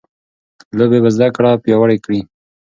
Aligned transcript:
لوبې 0.77 0.99
به 1.03 1.09
زده 1.15 1.27
کړه 1.35 1.51
پیاوړې 1.63 1.97
کړي. 2.05 2.21